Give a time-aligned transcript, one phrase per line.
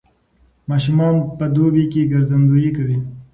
[0.69, 2.97] ماشومان په دوبي کې ګرځندويي کوي.